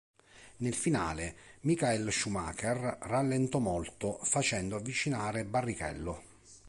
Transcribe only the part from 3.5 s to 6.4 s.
molto, facendo avvicinare Barrichello.